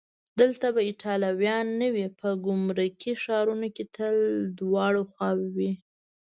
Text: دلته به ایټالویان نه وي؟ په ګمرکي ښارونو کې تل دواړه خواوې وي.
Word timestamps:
دلته 0.39 0.67
به 0.75 0.81
ایټالویان 0.89 1.65
نه 1.81 1.87
وي؟ 1.93 2.05
په 2.19 2.29
ګمرکي 2.45 3.13
ښارونو 3.23 3.67
کې 3.75 3.83
تل 3.95 4.15
دواړه 4.59 5.01
خواوې 5.11 5.49
وي. 5.55 5.71